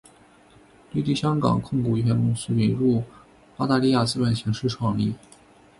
[0.93, 3.03] 绿地香港控股有限公司引入
[3.57, 5.13] 澳大利亚资本形式创立。